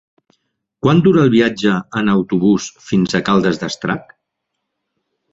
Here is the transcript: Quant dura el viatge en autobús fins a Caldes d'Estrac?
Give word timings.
Quant 0.85 1.01
dura 1.07 1.19
el 1.25 1.27
viatge 1.33 1.73
en 2.01 2.09
autobús 2.13 2.65
fins 2.85 3.13
a 3.19 3.21
Caldes 3.27 3.61
d'Estrac? 3.65 4.17